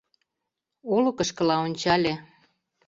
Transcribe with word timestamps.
Олыкышкыла 0.95 1.55
ончале. 1.65 2.13